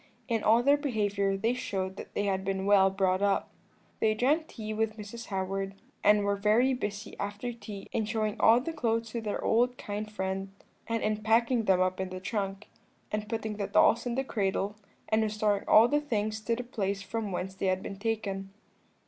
[0.27, 3.51] In all their behaviour they showed that they had been well brought up.
[3.99, 5.27] "They drank tea with Mrs.
[5.27, 9.77] Howard, and were very busy after tea in showing all the clothes to their old
[9.77, 10.49] kind friend,
[10.87, 12.67] and in packing them up in the trunk,
[13.11, 14.75] and putting the dolls in the cradle,
[15.07, 18.49] and restoring all the things to the place from whence they had been taken.